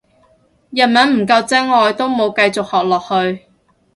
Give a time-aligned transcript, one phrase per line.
[0.71, 3.45] 日文唔夠真愛都冇繼續學落去